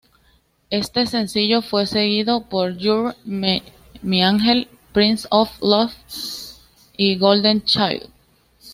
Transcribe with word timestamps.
Este 0.71 1.05
sencillo 1.05 1.61
fue 1.61 1.85
seguido 1.85 2.45
por 2.49 2.75
"You're 2.75 3.15
My 3.35 3.63
Angel", 4.23 4.67
"Prince 4.93 5.27
of 5.29 5.51
Love" 5.61 5.93
y 6.97 7.17
"Golden 7.19 7.61
Child". 7.61 8.09